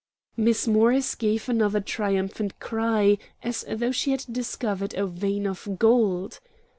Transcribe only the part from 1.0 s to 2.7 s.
gave another triumphant